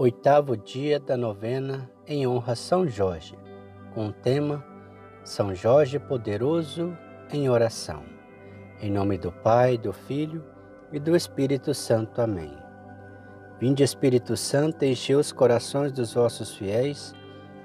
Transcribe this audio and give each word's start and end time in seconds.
Oitavo 0.00 0.56
dia 0.56 0.98
da 0.98 1.14
novena 1.14 1.86
em 2.06 2.26
honra 2.26 2.54
a 2.54 2.56
São 2.56 2.88
Jorge, 2.88 3.38
com 3.92 4.06
o 4.06 4.12
tema 4.14 4.64
São 5.22 5.54
Jorge 5.54 5.98
Poderoso 5.98 6.96
em 7.30 7.50
Oração. 7.50 8.02
Em 8.80 8.90
nome 8.90 9.18
do 9.18 9.30
Pai, 9.30 9.76
do 9.76 9.92
Filho 9.92 10.42
e 10.90 10.98
do 10.98 11.14
Espírito 11.14 11.74
Santo. 11.74 12.22
Amém. 12.22 12.50
Vinde, 13.58 13.82
Espírito 13.82 14.38
Santo, 14.38 14.86
enchei 14.86 15.16
os 15.16 15.32
corações 15.32 15.92
dos 15.92 16.14
vossos 16.14 16.54
fiéis 16.54 17.14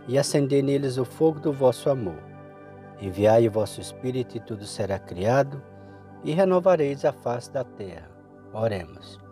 e 0.05 0.17
acendei 0.17 0.61
neles 0.61 0.97
o 0.97 1.05
fogo 1.05 1.39
do 1.39 1.53
vosso 1.53 1.89
amor. 1.89 2.21
Enviai 2.99 3.47
o 3.47 3.51
vosso 3.51 3.79
Espírito 3.79 4.35
e 4.35 4.41
tudo 4.41 4.65
será 4.65 4.99
criado 4.99 5.63
e 6.21 6.33
renovareis 6.33 7.05
a 7.05 7.13
face 7.13 7.49
da 7.49 7.63
terra. 7.63 8.11
Oremos. 8.51 9.24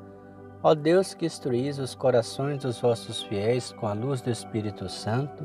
Ó 0.66 0.74
Deus 0.74 1.14
que 1.14 1.26
instruís 1.26 1.78
os 1.78 1.94
corações 1.94 2.60
dos 2.60 2.80
vossos 2.80 3.22
fiéis 3.24 3.74
com 3.74 3.86
a 3.86 3.92
luz 3.92 4.22
do 4.22 4.30
Espírito 4.30 4.88
Santo, 4.88 5.44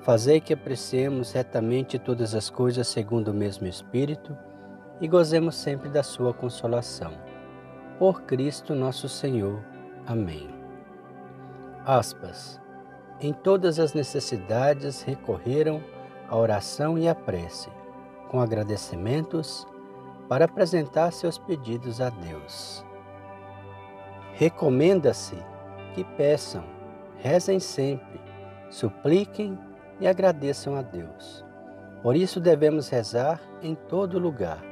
fazei 0.00 0.40
que 0.40 0.54
apreciemos 0.54 1.32
retamente 1.32 1.98
todas 1.98 2.34
as 2.34 2.48
coisas 2.48 2.88
segundo 2.88 3.28
o 3.28 3.34
mesmo 3.34 3.66
Espírito 3.66 4.34
e 5.02 5.06
gozemos 5.06 5.54
sempre 5.54 5.90
da 5.90 6.02
sua 6.02 6.32
consolação. 6.32 7.12
Por 7.98 8.22
Cristo 8.22 8.74
nosso 8.74 9.06
Senhor. 9.06 9.62
Amém. 10.06 10.48
Aspas. 11.84 12.58
Em 13.20 13.34
todas 13.34 13.78
as 13.78 13.92
necessidades 13.92 15.02
recorreram 15.02 15.84
à 16.26 16.38
oração 16.38 16.96
e 16.98 17.06
à 17.06 17.14
prece, 17.14 17.68
com 18.30 18.40
agradecimentos, 18.40 19.66
para 20.26 20.46
apresentar 20.46 21.12
seus 21.12 21.36
pedidos 21.36 22.00
a 22.00 22.08
Deus. 22.08 22.82
Recomenda-se 24.40 25.36
que 25.94 26.02
peçam, 26.02 26.64
rezem 27.18 27.60
sempre, 27.60 28.18
supliquem 28.70 29.58
e 30.00 30.08
agradeçam 30.08 30.76
a 30.76 30.80
Deus. 30.80 31.44
Por 32.02 32.16
isso 32.16 32.40
devemos 32.40 32.88
rezar 32.88 33.38
em 33.60 33.74
todo 33.74 34.18
lugar, 34.18 34.64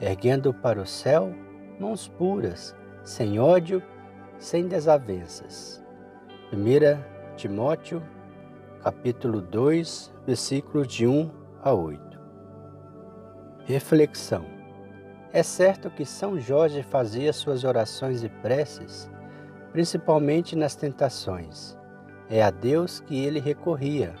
erguendo 0.00 0.54
para 0.54 0.80
o 0.80 0.86
céu 0.86 1.34
mãos 1.76 2.06
puras, 2.06 2.76
sem 3.02 3.40
ódio, 3.40 3.82
sem 4.38 4.68
desavenças. 4.68 5.84
1 6.52 7.34
Timóteo, 7.34 8.00
capítulo 8.80 9.40
2, 9.40 10.14
versículos 10.24 10.86
de 10.86 11.08
1 11.08 11.28
a 11.64 11.72
8. 11.72 12.20
Reflexão 13.64 14.59
é 15.32 15.42
certo 15.42 15.90
que 15.90 16.04
São 16.04 16.38
Jorge 16.38 16.82
fazia 16.82 17.32
suas 17.32 17.62
orações 17.62 18.24
e 18.24 18.28
preces, 18.28 19.10
principalmente 19.72 20.56
nas 20.56 20.74
tentações. 20.74 21.78
É 22.28 22.42
a 22.42 22.50
Deus 22.50 23.00
que 23.00 23.24
ele 23.24 23.38
recorria. 23.38 24.14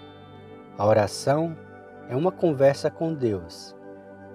A 0.78 0.86
oração 0.86 1.56
é 2.08 2.14
uma 2.14 2.30
conversa 2.30 2.90
com 2.90 3.12
Deus. 3.12 3.74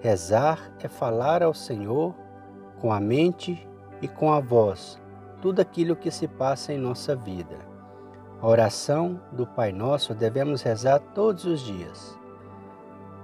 Rezar 0.00 0.70
é 0.80 0.88
falar 0.88 1.42
ao 1.42 1.54
Senhor 1.54 2.14
com 2.78 2.92
a 2.92 3.00
mente 3.00 3.66
e 4.02 4.08
com 4.08 4.32
a 4.32 4.40
voz 4.40 5.00
tudo 5.40 5.60
aquilo 5.60 5.96
que 5.96 6.10
se 6.10 6.26
passa 6.26 6.72
em 6.72 6.78
nossa 6.78 7.14
vida. 7.14 7.56
A 8.40 8.46
oração 8.46 9.20
do 9.32 9.46
Pai 9.46 9.72
Nosso 9.72 10.14
devemos 10.14 10.60
rezar 10.62 10.98
todos 11.14 11.44
os 11.44 11.60
dias, 11.60 12.18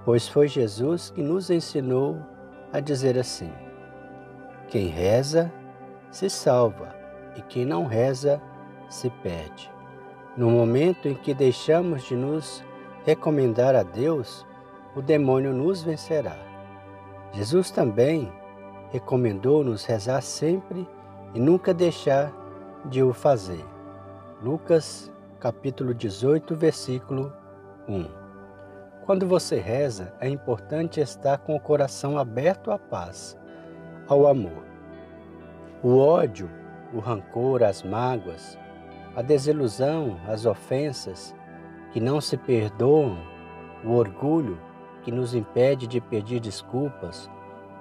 pois 0.03 0.27
foi 0.27 0.47
Jesus 0.47 1.09
que 1.11 1.21
nos 1.21 1.49
ensinou 1.49 2.17
a 2.73 2.79
dizer 2.79 3.17
assim: 3.17 3.51
Quem 4.67 4.87
reza 4.87 5.53
se 6.11 6.29
salva 6.29 6.93
e 7.37 7.41
quem 7.43 7.63
não 7.63 7.85
reza 7.85 8.41
se 8.89 9.09
perde. 9.09 9.71
No 10.35 10.49
momento 10.49 11.07
em 11.07 11.13
que 11.13 11.33
deixamos 11.33 12.03
de 12.03 12.15
nos 12.15 12.63
recomendar 13.05 13.75
a 13.75 13.83
Deus, 13.83 14.45
o 14.95 15.01
demônio 15.01 15.53
nos 15.53 15.83
vencerá. 15.83 16.35
Jesus 17.31 17.69
também 17.71 18.31
recomendou-nos 18.91 19.85
rezar 19.85 20.21
sempre 20.21 20.87
e 21.33 21.39
nunca 21.39 21.73
deixar 21.73 22.31
de 22.85 23.01
o 23.01 23.13
fazer. 23.13 23.63
Lucas 24.41 25.11
capítulo 25.39 25.93
18, 25.93 26.55
versículo 26.55 27.33
1. 27.87 28.22
Quando 29.05 29.27
você 29.27 29.59
reza, 29.59 30.13
é 30.21 30.29
importante 30.29 31.01
estar 31.01 31.37
com 31.39 31.57
o 31.57 31.59
coração 31.59 32.17
aberto 32.17 32.71
à 32.71 32.79
paz, 32.79 33.37
ao 34.07 34.25
amor. 34.25 34.63
O 35.83 35.97
ódio, 35.97 36.49
o 36.93 36.99
rancor, 36.99 37.63
as 37.63 37.83
mágoas, 37.83 38.57
a 39.13 39.21
desilusão, 39.21 40.17
as 40.25 40.45
ofensas 40.45 41.35
que 41.91 41.99
não 41.99 42.21
se 42.21 42.37
perdoam, 42.37 43.17
o 43.83 43.91
orgulho 43.91 44.57
que 45.03 45.11
nos 45.11 45.35
impede 45.35 45.85
de 45.85 45.99
pedir 45.99 46.39
desculpas, 46.39 47.29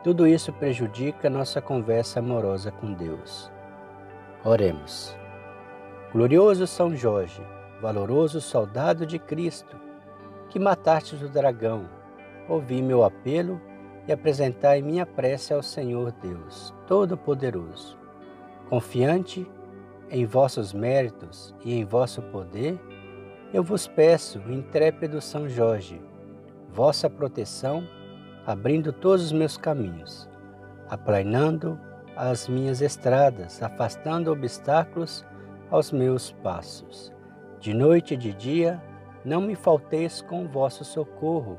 tudo 0.03 0.27
isso 0.27 0.53
prejudica 0.53 1.31
nossa 1.31 1.63
conversa 1.63 2.19
amorosa 2.19 2.73
com 2.73 2.93
Deus. 2.93 3.49
Oremos. 4.45 5.17
Glorioso 6.13 6.67
São 6.67 6.97
Jorge, 6.97 7.41
valoroso 7.81 8.41
soldado 8.41 9.07
de 9.07 9.21
Cristo, 9.21 9.92
que 10.53 10.59
matastes 10.59 11.23
o 11.23 11.31
dragão, 11.31 11.89
ouvi 12.47 12.83
meu 12.83 13.03
apelo 13.03 13.59
e 14.07 14.13
apresentai 14.13 14.83
minha 14.83 15.07
prece 15.07 15.55
ao 15.55 15.63
Senhor 15.63 16.13
Deus 16.21 16.75
Todo-Poderoso. 16.87 17.99
Confiante 18.69 19.51
em 20.11 20.27
vossos 20.27 20.75
méritos 20.75 21.55
e 21.65 21.73
em 21.73 21.87
vosso 21.87 22.21
poder, 22.21 22.79
eu 23.51 23.65
vos 23.65 23.87
peço, 23.89 24.41
intrépido 24.53 25.23
São 25.23 25.49
Jorge, 25.49 26.03
vossa 26.69 27.09
proteção, 27.09 27.89
abrindo 28.47 28.93
todos 28.93 29.25
os 29.25 29.33
meus 29.33 29.57
caminhos, 29.57 30.29
aplanando 30.91 31.81
as 32.15 32.47
minhas 32.47 32.83
estradas, 32.83 33.63
afastando 33.63 34.31
obstáculos 34.31 35.25
aos 35.71 35.91
meus 35.91 36.31
passos. 36.31 37.11
De 37.59 37.73
noite 37.73 38.13
e 38.13 38.19
de 38.19 38.35
dia, 38.35 38.83
não 39.25 39.41
me 39.41 39.55
falteis 39.55 40.21
com 40.21 40.45
o 40.45 40.49
vosso 40.49 40.85
socorro 40.85 41.59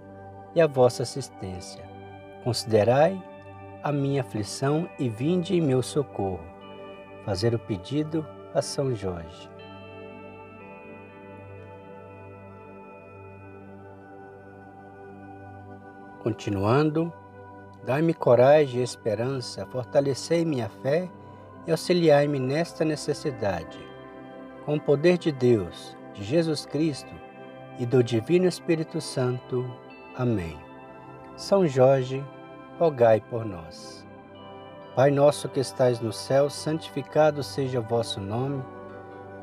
e 0.56 0.62
a 0.62 0.68
vossa 0.68 1.04
assistência. 1.04 1.84
Considerai 2.44 3.22
a 3.82 3.92
minha 3.92 4.22
aflição 4.22 4.90
e 5.00 5.10
vinde 5.10 5.56
em 5.56 5.62
meu 5.62 5.82
socorro. 5.82 6.44
Fazer 7.26 7.56
o 7.56 7.60
pedido 7.60 8.26
a 8.54 8.62
São 8.62 8.94
Jorge. 8.94 9.50
Continuando, 16.22 17.12
dai-me 17.86 18.14
coragem 18.14 18.80
e 18.80 18.84
esperança, 18.84 19.66
fortalecei 19.66 20.46
minha 20.46 20.70
fé 20.70 21.10
e 21.68 21.72
auxiliai-me 21.72 22.40
nesta 22.40 22.86
necessidade. 22.86 23.78
Com 24.66 24.76
o 24.76 24.82
poder 24.82 25.18
de 25.18 25.34
Deus, 25.34 25.98
de 26.14 26.24
Jesus 26.24 26.66
Cristo, 26.66 27.14
e 27.80 27.86
do 27.86 28.04
Divino 28.04 28.46
Espírito 28.46 29.02
Santo. 29.02 29.66
Amém. 30.16 30.58
São 31.36 31.68
Jorge, 31.68 32.24
rogai 32.78 33.20
por 33.20 33.46
nós. 33.46 34.06
Pai 34.96 35.10
nosso 35.10 35.50
que 35.50 35.60
estais 35.60 36.00
no 36.00 36.14
céu, 36.14 36.50
santificado 36.50 37.42
seja 37.42 37.80
o 37.80 37.84
vosso 37.84 38.22
nome. 38.22 38.64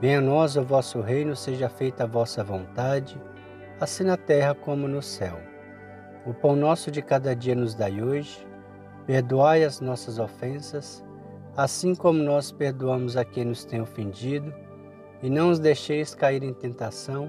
Venha 0.01 0.19
a 0.19 0.23
nós 0.23 0.57
o 0.57 0.63
vosso 0.63 1.01
reino, 1.01 1.35
seja 1.35 1.69
feita 1.69 2.05
a 2.05 2.07
vossa 2.07 2.45
vontade, 2.45 3.21
assim 3.81 4.05
na 4.05 4.17
terra 4.17 4.55
como 4.55 4.87
no 4.87 5.03
céu. 5.03 5.41
O 6.25 6.33
pão 6.33 6.55
nosso 6.55 6.91
de 6.91 7.03
cada 7.03 7.35
dia 7.35 7.55
nos 7.55 7.75
dai 7.75 8.01
hoje. 8.01 8.47
Perdoai 9.07 9.65
as 9.65 9.81
nossas 9.81 10.21
ofensas, 10.21 11.05
assim 11.57 11.97
como 11.97 12.23
nós 12.23 12.53
perdoamos 12.53 13.17
a 13.17 13.25
quem 13.25 13.45
nos 13.45 13.65
tem 13.65 13.81
ofendido, 13.81 14.55
e 15.21 15.29
não 15.29 15.51
os 15.51 15.59
deixeis 15.59 16.15
cair 16.15 16.45
em 16.45 16.55
tentação 16.55 17.29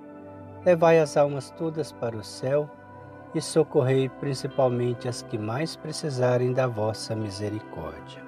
Levai 0.65 0.99
as 0.99 1.17
almas 1.17 1.49
todas 1.51 1.91
para 1.91 2.15
o 2.15 2.23
céu 2.23 2.69
e 3.33 3.41
socorrei 3.41 4.09
principalmente 4.09 5.07
as 5.07 5.21
que 5.21 5.37
mais 5.37 5.75
precisarem 5.75 6.53
da 6.53 6.67
vossa 6.67 7.15
misericórdia. 7.15 8.21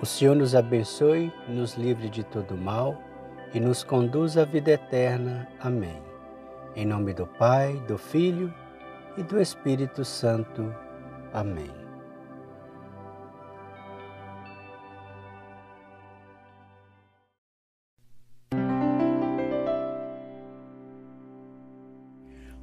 O 0.00 0.06
Senhor 0.06 0.34
nos 0.34 0.54
abençoe, 0.54 1.32
nos 1.46 1.74
livre 1.74 2.08
de 2.08 2.24
todo 2.24 2.56
mal 2.56 2.96
e 3.52 3.60
nos 3.60 3.84
conduz 3.84 4.38
à 4.38 4.44
vida 4.44 4.72
eterna. 4.72 5.46
Amém. 5.60 6.02
Em 6.74 6.86
nome 6.86 7.12
do 7.12 7.26
Pai, 7.26 7.74
do 7.86 7.98
Filho 7.98 8.52
e 9.16 9.22
do 9.22 9.40
Espírito 9.40 10.04
Santo. 10.04 10.74
Amém. 11.32 11.79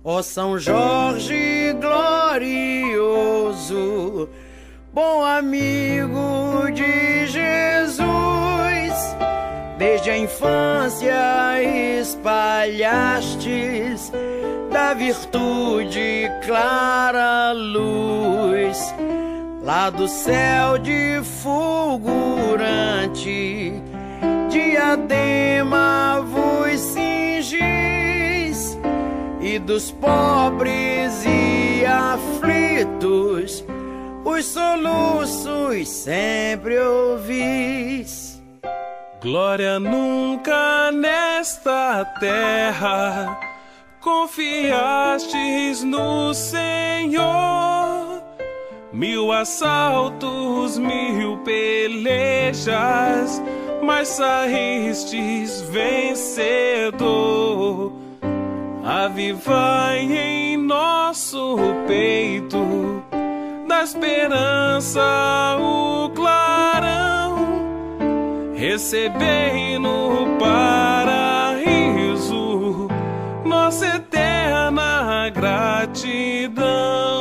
Ó 0.09 0.23
São 0.23 0.57
Jorge 0.57 1.75
glorioso, 2.39 4.29
bom 4.93 5.21
amigo 5.21 6.71
de 6.73 7.27
Jesus, 7.27 8.05
desde 9.77 10.09
a 10.09 10.17
infância 10.17 11.61
espalhastes 11.99 14.09
da 14.71 14.93
virtude 14.93 16.31
clara 16.45 17.51
luz, 17.51 18.95
lá 19.61 19.89
do 19.89 20.07
céu 20.07 20.77
de 20.77 21.19
fulgurante, 21.43 23.73
diadema 24.49 25.46
dos 29.59 29.91
pobres 29.91 31.23
e 31.25 31.85
aflitos, 31.85 33.63
os 34.23 34.45
soluços 34.45 35.87
sempre 35.89 36.77
ouvis. 36.77 38.41
Glória 39.21 39.79
nunca 39.79 40.91
nesta 40.91 42.05
terra 42.19 43.37
confiastes 44.07 45.83
no 45.83 46.33
Senhor. 46.33 48.23
Mil 48.93 49.33
assaltos, 49.33 50.77
mil 50.77 51.39
pelejas, 51.39 52.71
mas 53.83 54.07
saístes 54.07 55.61
vencedor. 55.63 56.87
Avivai 58.89 59.99
em 59.99 60.55
nosso 60.55 61.57
peito 61.85 63.03
da 63.67 63.83
esperança 63.83 65.01
o 65.59 66.09
clarão. 66.11 67.35
Recebei 68.55 69.77
no 69.77 70.37
paraíso 70.39 71.67
nossa 73.43 73.87
eterna 73.87 75.29
gratidão. 75.31 77.16